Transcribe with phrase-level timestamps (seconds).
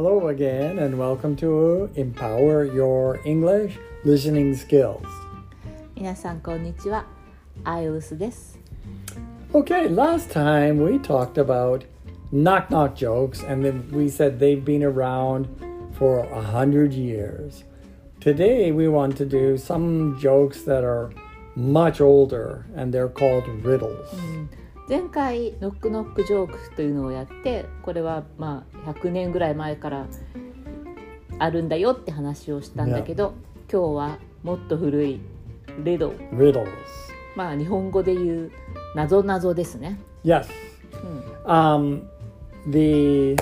[0.00, 5.06] Hello again, and welcome to Empower Your English Listening Skills.
[5.94, 7.06] 皆さんこんにちは
[7.64, 8.58] アイウスです
[9.54, 11.84] Okay, last time we talked about
[12.32, 15.46] knock knock jokes, and then we said they've been around
[15.98, 17.64] for a hundred years.
[18.20, 21.10] Today we want to do some jokes that are
[21.54, 24.08] much older, and they're called riddles.
[24.91, 30.05] 前回ノックノックジョークというのをやってこれはまあ100年ぐらい前から
[31.39, 33.33] あるんだよって話をしたんだけど、
[33.71, 35.21] 今日はもっと古い
[35.85, 36.13] レド。
[36.33, 36.53] ル
[37.37, 38.51] まあ日本語で言う
[38.93, 39.97] 謎謎ですね。
[40.25, 40.49] Yes、
[41.45, 42.01] うん、um
[42.69, 43.37] the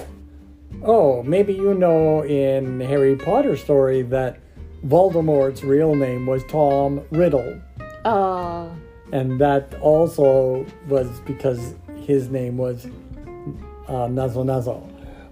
[0.83, 4.35] oh maybe you know in Harry Potter story that
[4.85, 7.59] Voldemort's real name was Tom Riddle.
[8.03, 8.71] ああ、
[9.12, 11.74] and that also was because
[12.06, 12.86] his name was
[13.88, 14.82] uh, Nazo Nazo.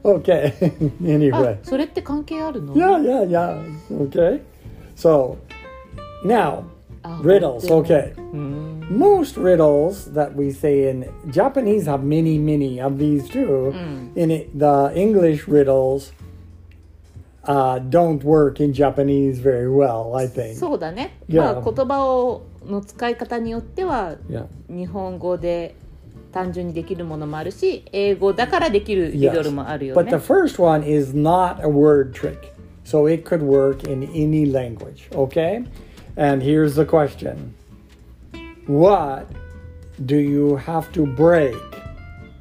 [0.05, 0.53] Okay.
[0.61, 1.59] あ anyway.
[1.63, 4.09] それって関係あるの Yeah, yeah, yeah.
[4.09, 4.41] Okay.
[4.97, 5.37] So
[6.25, 6.65] now
[7.03, 7.61] あ riddles.
[7.63, 8.15] でも Okay.
[8.33, 13.73] うん most riddles that we say in Japanese have many, many of these too.
[14.17, 16.13] In it, the English riddles
[17.45, 20.57] uh, don't work in Japanese very well, I think.
[20.57, 21.55] そうだね、 Yeah.
[21.55, 24.16] まあ言葉を の使い方によっては.
[24.70, 25.76] 日本語で
[26.32, 34.04] 単純にできるものもあるし英語だからできるリドルもあるよ But ね the first one is not a word trick, so it could work in
[34.14, 35.10] any language.
[35.12, 35.64] Okay,
[36.18, 37.54] and here's the question:
[38.68, 39.28] What
[40.06, 41.56] do you have to break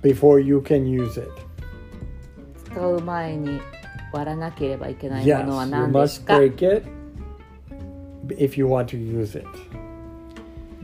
[0.03, 1.28] before you can use it?
[2.64, 3.61] 使う前に
[4.12, 6.89] 割らなければいけない Yes, ものは you 何です must か break it
[8.37, 9.47] if you want to use it.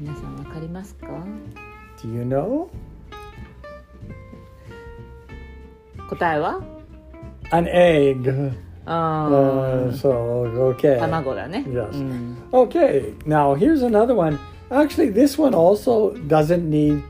[0.02, 1.08] 皆さんわかりますか
[2.04, 2.68] Do you know?
[6.10, 6.62] 答えは
[7.52, 8.52] An egg.
[8.86, 10.98] あ Uh, ー so, okay.
[11.00, 11.92] 卵だね、 Yes.
[11.92, 14.38] うん Okay, now here's another one.
[14.70, 17.02] Actually, this one also doesn't need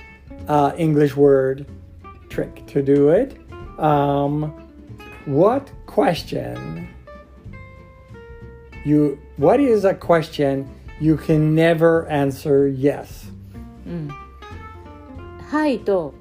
[0.47, 1.66] uh, English word
[2.30, 3.35] trick to do it.
[3.80, 4.52] Um,
[5.28, 6.88] what question
[8.85, 10.66] you what is a question
[11.03, 13.33] You can never answer yes、
[13.85, 14.09] うん。
[15.51, 16.15] はいと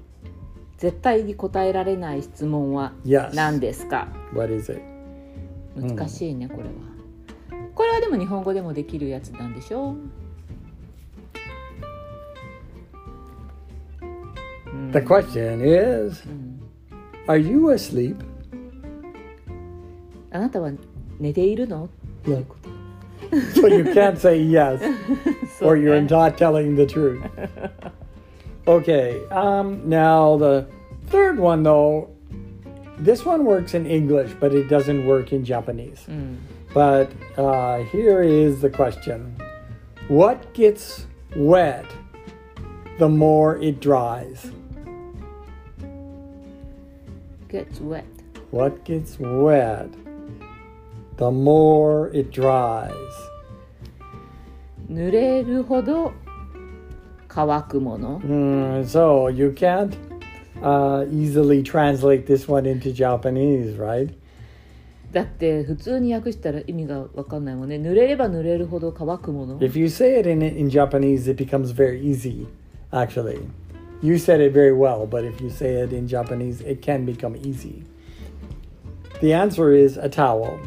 [0.80, 2.92] 絶対に答えられない質問は
[3.34, 4.40] 何ですか、yes.
[4.40, 4.82] What is it?
[5.76, 6.74] 難しいね、うん、これは。
[7.76, 9.92] これはでも日本語でもできるやつなんでしょ？
[9.92, 9.96] う
[14.94, 16.60] ?The question is、うん、
[17.28, 18.16] Are you asleep?
[20.32, 20.72] あなたは
[21.20, 21.88] 寝ているの、
[22.24, 22.44] yeah.
[23.54, 24.80] so you can't say yes,
[25.58, 27.24] so or you're not telling the truth.
[28.68, 30.68] Okay, um, now the
[31.08, 32.10] third one though,
[32.98, 36.06] this one works in English, but it doesn't work in Japanese.
[36.08, 36.38] Mm.
[36.74, 39.36] But uh, here is the question
[40.08, 41.86] What gets wet
[42.98, 44.52] the more it dries?
[47.50, 48.06] Gets wet.
[48.52, 49.90] What gets wet
[51.21, 52.91] the more it dries?
[54.91, 56.13] 濡れるほど
[57.29, 59.97] 乾くもの Mm, so you can't
[60.63, 64.13] uh, easily translate this one into Japanese, right?
[65.13, 72.47] だって普通に訳したら意味が分かんないもんね濡れれば濡れるほど乾くもの If you say it in in Japanese, it becomes very easy.
[72.93, 73.41] Actually,
[74.03, 77.37] you said it very well, but if you say it in Japanese, it can become
[77.37, 77.83] easy.
[79.21, 80.59] The answer is a towel,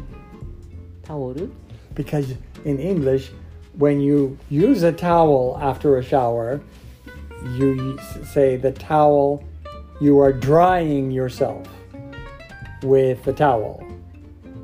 [1.04, 1.50] タオル
[1.94, 3.32] because in English,
[3.78, 6.60] when you use a towel after a shower,
[7.56, 9.42] you say the towel.
[10.00, 11.66] You are drying yourself
[12.82, 13.82] with the towel,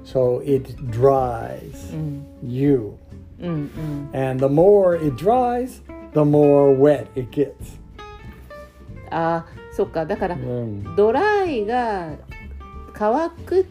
[0.04, 2.96] so it dries うん、 you.
[3.38, 3.70] うん
[4.12, 5.82] うん、 And the more it dries,
[6.14, 7.52] the more wet it gets.
[9.10, 10.94] あーそっかだから Mm.
[10.96, 12.12] ドライが
[12.94, 13.64] 乾くっ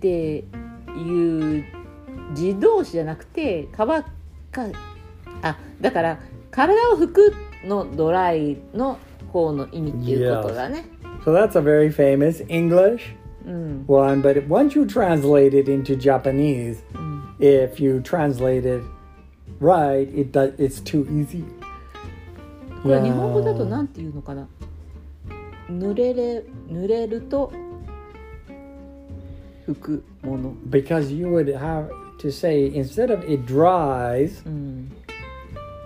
[0.00, 0.08] て
[0.38, 1.64] いう
[2.31, 3.87] 自動詞じゃなくて乾
[4.51, 4.65] か
[5.41, 6.19] あだから
[6.51, 7.33] 体を拭く
[7.65, 8.97] のドライの
[9.31, 10.85] 方の意味っていうことだね。
[11.23, 13.15] So that's a very famous English
[13.45, 18.83] うん、one, but once you translate it into Japanese, うん、if you translate it
[19.61, 21.43] right, it does, it's too easy.
[22.83, 24.47] これ日本語だとなんていうのかな
[25.69, 27.51] 濡れれ濡れると
[29.67, 30.53] 拭くもの。
[30.69, 34.90] Because you would have to say, instead of it dries, うん、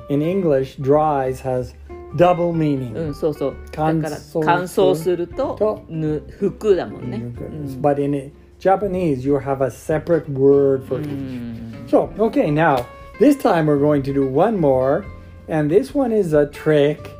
[0.08, 1.74] in English, dries has
[2.16, 2.94] double meaning.
[2.94, 3.50] うん、そうそう。
[3.50, 7.18] だ乾から燥乾燥するととぬ拭くだもんね。
[7.18, 11.88] Mm, うん But in it, Japanese, you have a separate word for each.
[11.88, 12.86] So, okay, now
[13.18, 15.04] this time we're going to do one more,
[15.48, 17.10] and this one is a trick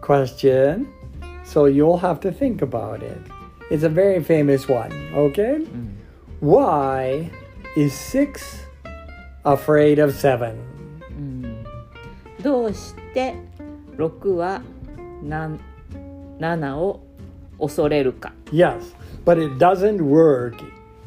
[0.00, 0.88] question,
[1.44, 3.18] so you'll have to think about it.
[3.70, 5.64] It's a very famous one, okay?
[6.40, 7.30] Why
[7.76, 8.66] is six
[9.44, 10.54] afraid of seven?
[12.42, 13.34] どうして
[13.96, 14.62] 6は
[15.22, 15.60] なん
[16.38, 17.00] 7を
[17.60, 18.94] 恐れるか Yes,
[19.26, 20.54] but it doesn't work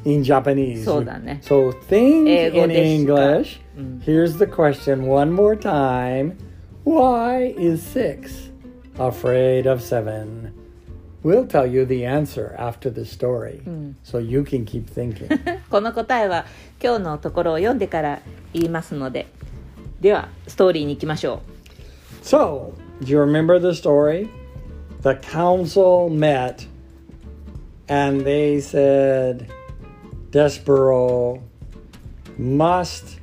[0.05, 0.83] in Japanese.
[0.85, 3.13] そうだね So think 英語 in でしか。
[3.13, 3.59] English.
[4.05, 6.35] Here's the question one more time.
[6.85, 8.51] Why is six
[8.97, 10.53] afraid of seven?
[11.24, 14.28] We'll tell you the answer after the story、うん、so mm.
[14.28, 15.28] you can keep thinking.
[15.68, 16.44] この答えは
[16.82, 18.20] 今日のところを読んでから
[18.52, 19.26] 言いますので。
[20.00, 21.40] ではストーリーに行きましょ
[22.22, 22.24] う。
[22.24, 22.72] So,
[23.02, 24.28] do you remember the story?
[25.02, 26.66] The council met
[27.88, 29.48] and they said
[30.30, 31.40] Despereaux
[32.38, 33.18] must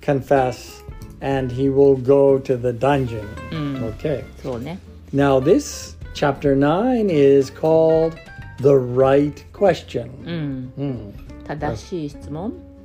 [0.00, 0.82] confess
[1.20, 4.24] and he will go to the dungeon、うん、Okay.
[4.24, 4.24] Mm.
[4.42, 4.78] そうね
[5.14, 8.16] Now this Chapter 9 is called
[8.58, 10.72] The Right Question.
[10.78, 11.12] Mm.
[11.12, 11.12] Mm.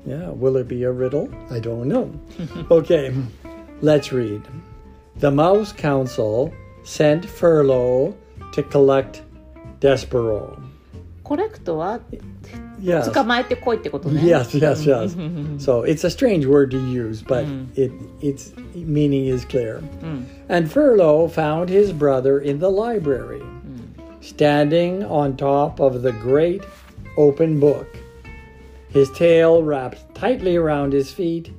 [0.08, 1.30] Yeah, will it be a riddle?
[1.52, 2.12] I don't know.
[2.72, 3.14] okay,
[3.81, 4.42] let's read.
[5.18, 6.52] The Mouse Council
[6.84, 8.16] sent Furlough
[8.54, 9.22] to collect
[9.80, 10.58] Despereaux.
[11.24, 12.00] コレクトは
[12.81, 13.11] Yes.
[13.11, 15.17] 捕まえてこいってことね Yes, yes, yes.
[15.59, 17.45] so it's a strange word to use, but
[17.77, 19.81] it its meaning is clear.
[20.49, 23.43] And Furlough found his brother in the library,
[24.21, 26.62] standing on top of the great
[27.17, 27.87] open book,
[28.91, 31.53] his tail wrapped tightly around his feet,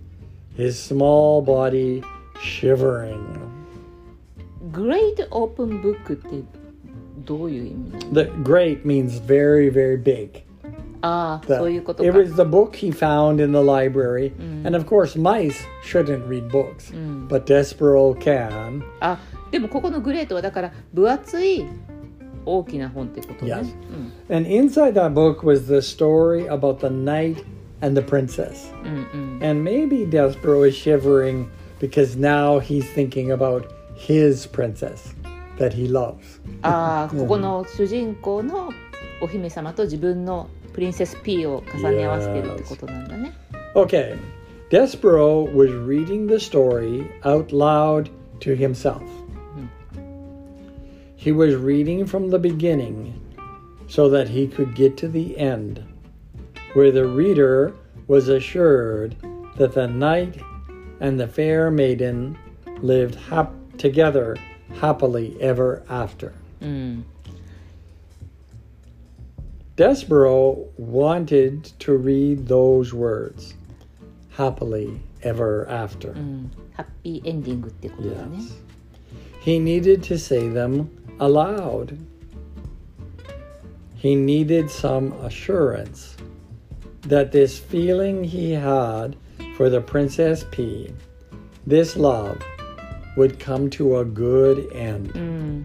[0.56, 2.04] his small body
[2.40, 3.42] shivering.
[4.72, 6.44] グレートオープンブックって
[7.24, 10.44] どういう意味なの The great means very, very big.
[11.03, 12.09] Ah, the, そういうことか。
[12.09, 14.33] It was the book he found in the library.
[14.39, 14.67] Mm.
[14.67, 17.29] And of course, mice shouldn't read books, mm.
[17.29, 18.83] but Despereaux can.
[19.01, 19.19] Ah, あ、
[19.51, 21.65] でもここのグレートはだから分厚い
[22.45, 23.53] 大きな本ってことね。
[23.53, 23.75] Yes.
[24.35, 27.45] And inside that book was the story about the knight
[27.83, 28.73] and the princess.
[28.83, 31.49] Mm, and maybe Despereaux is shivering
[31.79, 35.15] because now he's thinking about his princess
[35.59, 36.41] that he loves.
[36.63, 38.71] Ah, ああ、ここの主人公の
[39.21, 43.33] お姫様と自分のプリンセス P を重ね合わせてるってことなんだね。
[43.75, 44.17] Okay.
[44.71, 48.09] Despereaux was reading the story out loud
[48.39, 49.03] to himself.
[49.03, 49.99] Mm-hmm.
[51.17, 53.21] He was reading from the beginning
[53.89, 55.83] so that he could get to the end,
[56.75, 57.75] where the reader
[58.07, 59.17] was assured
[59.57, 60.41] that the knight
[61.01, 62.39] and the fair maiden
[62.81, 64.37] lived hap- together
[64.81, 66.33] happily ever after.
[66.61, 67.05] うん
[69.81, 73.55] Despereaux wanted to read those words
[74.29, 76.09] happily ever after.
[76.09, 76.19] Mm.
[76.19, 78.37] うん、ハッピーエンディングってことだね。
[78.37, 78.61] Yes.
[79.43, 81.97] He needed to say them aloud.
[83.97, 86.15] He needed some assurance
[87.09, 89.17] that this feeling he had
[89.57, 90.93] for the Princess Pea,
[91.67, 92.39] this love,
[93.17, 95.15] would come to a good end.
[95.15, 95.65] Mm.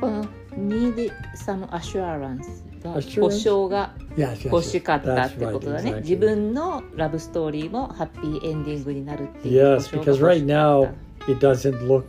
[0.00, 5.91] Well, needed some assurance 保証が Yes, yes, 欲しかった That's ってことだね。
[5.91, 6.19] right, 自 exactly.
[6.19, 10.93] 分のラブストーリーもハッピーエンディングになるっていう保 Yes, 証が because 欲しか right っ now
[11.25, 11.31] た。
[11.31, 12.05] it doesn't look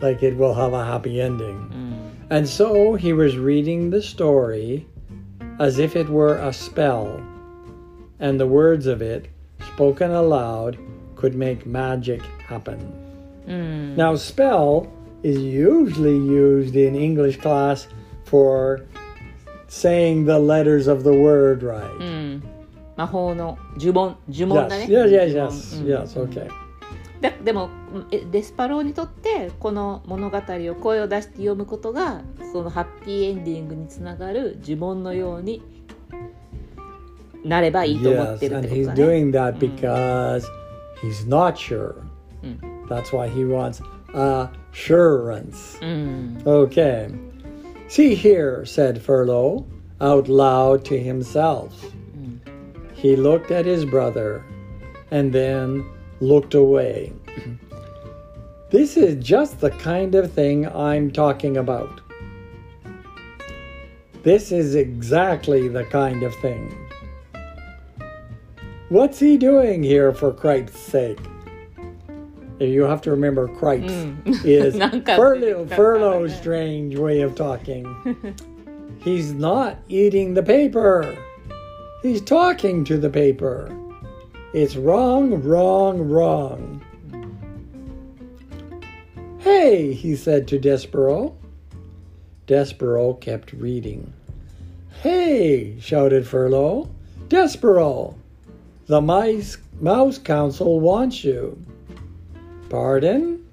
[0.00, 1.48] like it will have a happy ending.
[1.48, 4.84] うん、 And so he was reading the story
[5.58, 7.20] as if it were a spell,
[8.20, 9.30] and the words of it,
[9.74, 10.76] spoken aloud,
[11.16, 12.78] could make magic happen.
[13.46, 14.86] うん、 Now, spell
[15.22, 17.88] is usually used in English class
[18.24, 18.84] for
[19.68, 22.04] saying the letters of the word う right.
[22.04, 22.42] ん、
[22.96, 24.86] 魔法の呪文呪文だね。
[24.88, 26.48] Yes, yes, yes, 呪 yes, 文 yes, うん okay.
[27.20, 27.70] ででも
[28.10, 32.20] えデスパローにとってこの物語を声を出して読むことが
[32.52, 35.62] そのハッピーエンディングにつながる呪文のように
[37.44, 39.04] なればいいと思っ Yes, てるっ and てこと he's だね。
[39.04, 40.46] doing that because
[41.02, 41.94] he's not sure.
[42.42, 42.58] Mm.
[42.88, 43.82] That's why he wants
[44.12, 45.78] assurance.
[45.82, 47.08] うん、 Okay.
[47.89, 49.65] See here, said Furlough
[49.99, 51.73] out loud to himself.
[52.15, 52.39] Mm.
[52.93, 54.45] He looked at his brother
[55.09, 57.11] and then looked away.
[58.69, 61.99] this is just the kind of thing I'm talking about.
[64.21, 66.77] This is exactly the kind of thing.
[68.89, 71.28] What's he doing here for Christ's sake?
[72.59, 74.45] you have to remember cripes mm.
[74.45, 74.75] is
[75.05, 78.35] furlough, furlough's strange way of talking.
[78.99, 81.17] He's not eating the paper.
[82.01, 83.75] He's talking to the paper.
[84.53, 86.83] It's wrong, wrong, wrong.
[89.39, 91.35] Hey, he said to Despereaux.
[92.45, 94.11] Despereaux kept reading.
[95.01, 96.89] Hey, shouted Furlough.
[97.29, 98.15] Despereaux,
[98.87, 101.63] the mice, mouse council wants you.
[102.69, 103.45] Pardon?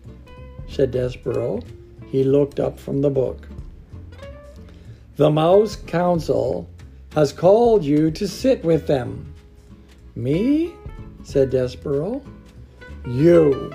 [0.69, 1.63] said Despereaux.
[2.07, 3.49] He looked up from the book.
[5.17, 6.69] The Mouse Council
[7.15, 9.33] has called you to sit with them.
[10.15, 10.75] Me?
[11.25, 12.23] said Despereaux.
[13.07, 13.73] You.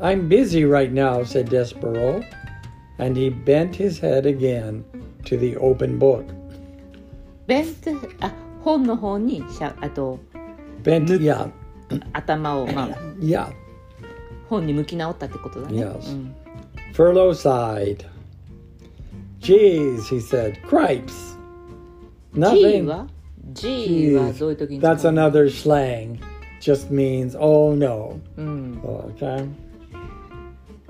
[0.00, 2.24] I'm busy right now, said Despereaux,
[2.98, 4.84] and he bent his head again
[5.24, 6.26] to the open book.
[7.46, 7.90] ベント、
[8.20, 10.18] あ、本の方にしゃ、あと、
[10.82, 11.50] bent, yeah,
[12.13, 12.87] 頭を、まあ、
[13.19, 13.51] yeah.
[14.49, 15.85] 本に向き直ったってことだね。
[15.85, 16.11] Yes.
[16.11, 16.35] うん、
[16.93, 18.05] Furlow sighed.
[19.39, 21.37] Geez, he said, cripes.
[22.33, 22.85] G Nothing.
[22.85, 23.07] は
[23.53, 26.19] G はどういう時に使う That's another slang.
[26.59, 28.19] Just means, oh no.
[28.37, 29.49] うん、 Okay.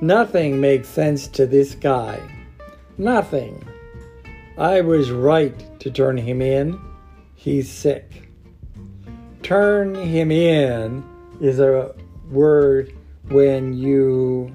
[0.01, 2.19] Nothing makes sense to this guy.
[2.97, 3.65] Nothing.
[4.57, 6.79] I was right to turn him in.
[7.35, 8.22] He's sick.
[9.43, 11.03] Turn him in
[11.41, 11.93] is a
[12.31, 12.91] word
[13.29, 14.51] when you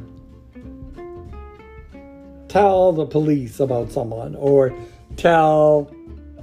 [2.49, 4.73] tell the police about someone or
[5.17, 5.91] tell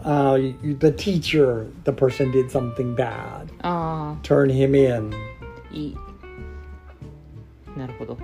[0.04, 3.48] uh, you- the teacher the person did something bad.
[3.62, 5.12] あ Turn him in.
[5.14, 5.18] あ
[5.74, 5.96] いい
[7.78, 8.18] なるほど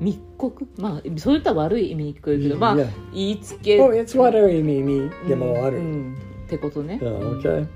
[0.00, 2.86] 密告まあそれとは悪い意味に聞こえるけどまあ Yeah.
[3.14, 5.06] 言いつけ Oh, it's whatever you mean.
[5.24, 5.80] う De ん mo う water.
[5.80, 6.14] ん
[6.46, 7.66] ってことね、 Yeah, okay.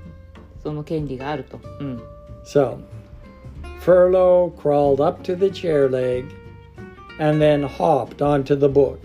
[0.64, 1.60] その権利があると。
[1.78, 2.02] うん。
[2.44, 2.78] So,
[3.80, 6.24] Furlough crawled up to the chair leg
[7.20, 8.98] and then hopped onto the book.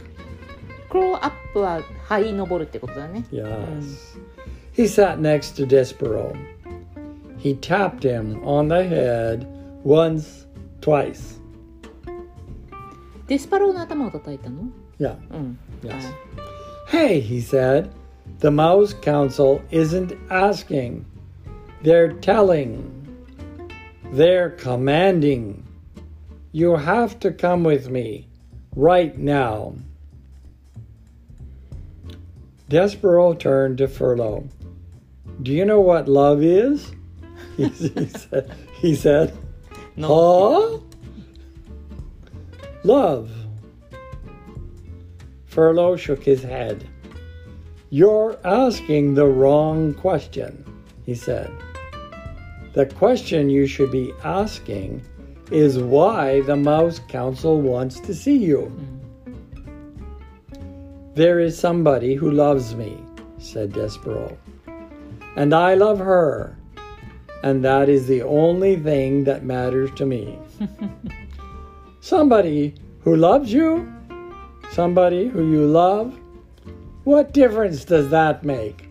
[0.90, 3.26] Crawl up は這い登るってことだね。
[3.32, 3.84] Yes.、うん、
[4.74, 6.34] He sat next to Despereaux.
[7.38, 9.46] He tapped him on the head
[9.84, 10.48] once,
[10.82, 11.40] twice.
[13.28, 14.64] デスパローの頭を叩いたの
[15.00, 15.18] Yeah.
[15.32, 15.60] うん。
[15.84, 16.14] Yes.
[16.88, 17.90] Hey, he said,
[18.40, 21.06] the mouse council isn't asking.
[21.82, 22.96] They're telling.
[24.12, 25.66] They're commanding.
[26.52, 28.28] You have to come with me
[28.76, 29.76] right now.
[32.70, 34.48] Despereaux turned to Furlough.
[35.42, 36.92] Do you know what love is?
[37.58, 38.56] He, he said.
[38.80, 39.38] He said,
[40.00, 40.78] Huh?
[42.84, 43.30] Love.
[45.46, 46.88] Furlough shook his head.
[47.90, 50.64] You're asking the wrong question,
[51.06, 51.52] he said.
[52.74, 55.02] The question you should be asking
[55.52, 58.72] is why the Mouse Council wants to see you.
[58.76, 59.00] Mm.
[61.16, 62.98] There is somebody who loves me,
[63.40, 64.38] said Despereaux.
[65.36, 66.56] And I love her.
[67.44, 70.38] And that is the only thing that matters to me.
[72.02, 73.92] somebody who loves you?
[74.72, 76.18] Somebody who you love?
[77.06, 78.89] What difference does that make?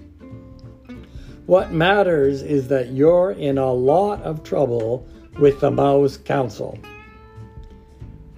[1.48, 5.06] What matters is that you're in a lot of trouble
[5.38, 6.78] with the Mouse Council.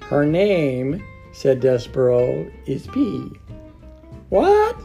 [0.02, 3.28] Her name, said Despereaux, is Pea.
[4.28, 4.80] What?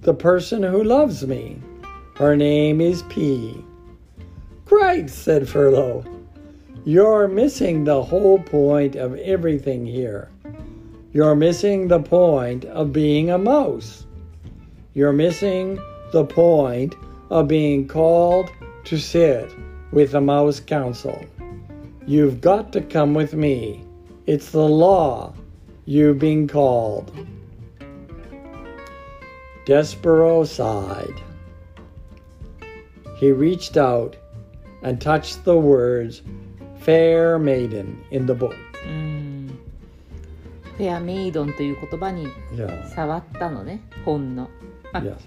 [0.00, 1.62] The person who loves me.
[2.16, 3.64] Her name is Pea.
[4.64, 6.04] Great, said Furlough.
[6.84, 10.28] You're missing the whole point of everything here.
[11.12, 14.06] You're missing the point of being a mouse.
[14.92, 15.78] You're missing
[16.10, 16.96] the point
[17.30, 18.50] are being called
[18.84, 19.50] to sit
[19.92, 21.24] with the Mouse Council.
[22.06, 23.84] You've got to come with me.
[24.26, 25.34] It's the law
[25.84, 27.14] you've been called.
[29.66, 31.22] Despereaux sighed.
[33.16, 34.16] He reached out
[34.82, 36.22] and touched the words
[36.78, 38.56] fair maiden in the book.
[38.84, 39.28] Mm.
[40.78, 42.28] Fair フェアメイドンという言葉に
[42.94, 44.48] 触ったのね、本の。
[44.92, 45.22] まあ、yes.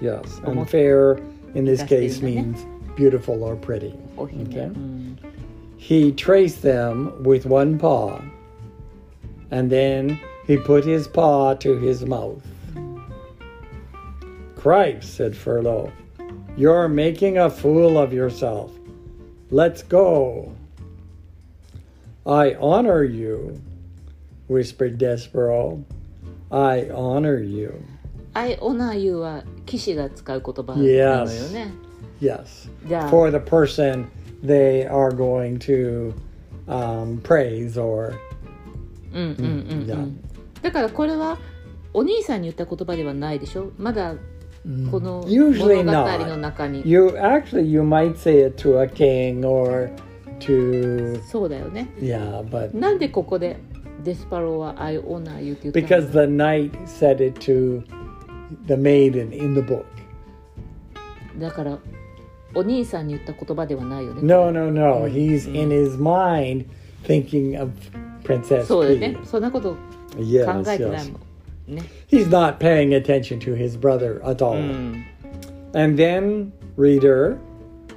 [0.00, 1.18] Yes, Unfair,
[1.54, 3.94] in this case means beautiful or pretty.
[4.18, 4.70] Okay?
[5.76, 8.20] He traced them with one paw
[9.50, 12.42] and then he put his paw to his mouth.
[14.56, 15.90] Cripes, said Furlough,
[16.56, 18.72] you're making a fool of yourself.
[19.50, 20.54] Let's go.
[22.26, 23.60] I honor you,
[24.48, 25.82] whispered Despereaux.
[26.52, 27.82] I honor you.
[28.34, 31.72] I honor you は騎士が使う言葉なのよね、
[32.20, 32.70] Yes.
[32.86, 34.06] じゃあ For the person
[34.44, 36.12] they are going to
[36.66, 38.14] um, praise or
[39.12, 39.96] うんうんうん、う Yeah.
[39.96, 40.20] ん、
[40.62, 41.38] だからこれは
[41.92, 44.14] お兄さんに言った言葉ではないでしょまだ
[44.90, 49.90] この物語の.中に You actually you might say it to a king or
[50.40, 53.56] to そうだよね yeah, but なんでここで
[54.04, 57.82] デスパローは I honor you って言ったの because the knight said it to
[58.67, 59.85] the maiden in the book.
[61.39, 61.77] だから
[62.53, 65.05] お兄さんに言った言葉ではないよね No, no, no.
[65.07, 66.65] He's in his mind
[67.03, 67.71] thinking of
[68.23, 69.25] Princess そうだよね Peach.
[69.25, 69.77] そんなこと考
[70.21, 71.11] Yes, えてない yes.
[71.11, 71.19] も
[71.67, 74.53] んね He's not paying attention to his brother at all.
[74.55, 75.03] うん
[75.73, 77.37] And then, reader,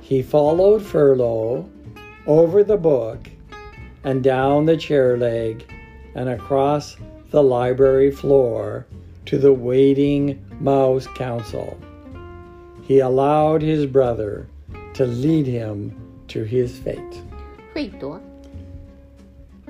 [0.00, 1.64] he followed Furlough
[2.26, 3.18] over the book
[4.02, 5.64] and down the chair leg
[6.16, 6.96] and across
[7.30, 8.86] the library floor
[9.25, 11.77] to the waiting Mouse council,
[12.83, 14.47] He allowed his brother
[14.93, 15.95] to lead him
[16.27, 17.21] to his fate.
[17.73, 18.19] 会多。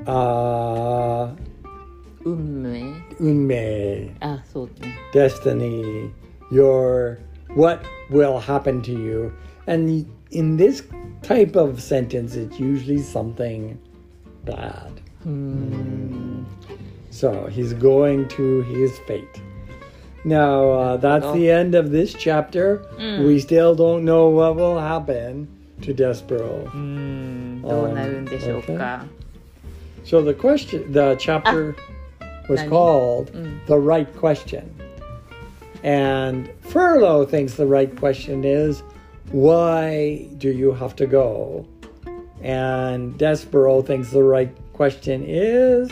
[0.05, 1.31] Uh,
[4.21, 4.41] ah.
[5.13, 6.11] destiny,
[6.51, 7.19] your
[7.55, 9.33] what will happen to you.
[9.67, 10.83] And in this
[11.21, 13.79] type of sentence, it's usually something
[14.43, 14.99] bad.
[17.13, 19.39] So he's going to his fate.
[20.25, 22.79] Now, uh, that's the end of this chapter.
[22.97, 23.27] Mm.
[23.27, 25.47] We still don't know what will happen
[25.81, 26.71] to Despereaux.
[26.71, 29.07] Mm, Um, okay.
[30.03, 31.75] So the question, the chapter
[32.49, 33.63] was called mm.
[33.67, 34.73] The Right Question.
[35.83, 38.81] And Furlough thinks the right question is,
[39.31, 41.67] why do you have to go?
[42.41, 45.91] And Despereaux thinks the right question is,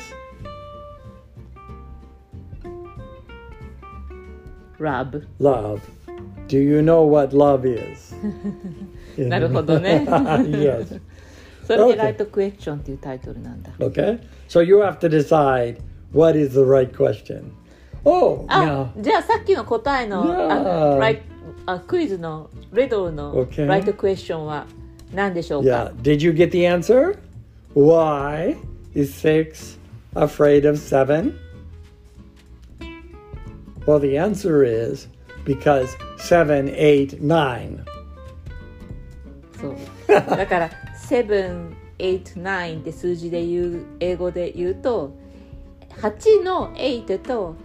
[4.81, 5.81] ラブ "Love."
[6.49, 8.15] Do you know what love is?
[9.19, 11.01] なるほどね yes.
[11.67, 11.97] それで Okay.
[11.97, 14.21] ライトクエスチョンっていうタイトルなんだ Okay.
[14.49, 15.79] So you have to decide
[16.13, 17.51] what is the right question.
[18.05, 20.95] Oh, あ now じゃあさっきの答えの Yeah.
[20.95, 21.23] あライ
[21.67, 23.67] あクイズのレドルの Okay.
[23.67, 24.67] ライトクエスチョンは
[25.13, 26.03] 何でしょうか、 Yeah.
[26.03, 27.19] Did you get the answer?
[27.75, 28.57] Why
[28.95, 29.79] is six
[30.15, 31.35] afraid of seven?
[33.92, 35.10] Well, the answer is
[35.44, 37.84] because seven, eight, nine.
[39.60, 39.76] そう
[40.08, 40.70] だから
[41.10, 45.12] 789って数字で言う英語で言うと
[46.02, 47.56] 8の8と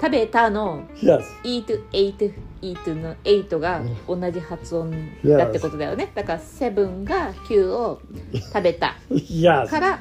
[0.00, 1.20] 食べたの Yes.
[1.44, 4.90] eat eight eat の8が同じ発音
[5.24, 8.00] だってことだよねだから7が9を
[8.32, 9.66] 食べた Yes.
[9.68, 10.00] から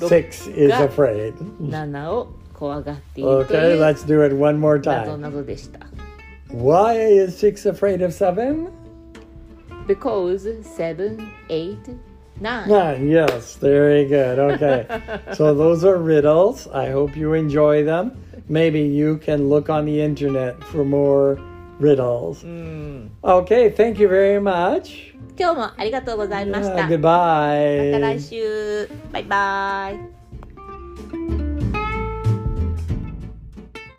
[0.00, 1.34] Six is Ga- afraid.
[1.60, 5.17] 7を 怖がっていると Okay, いう let's do it one more 謎 time.
[5.17, 5.79] 謎でした
[6.53, 8.67] Why is six afraid of seven?
[9.87, 11.17] because 7
[11.49, 11.77] 8
[12.41, 14.39] 9 Nine, yes, very good.
[14.39, 14.85] Okay.
[15.33, 16.67] so those are riddles.
[16.73, 18.11] I hope you enjoy them.
[18.49, 21.37] Maybe you can look on the internet for more
[21.79, 22.43] riddles.
[22.43, 25.13] うん Okay, thank you very much.
[25.37, 27.91] 今日もありがとうございました Yeah, goodbye.
[27.91, 30.16] また来週バイバイ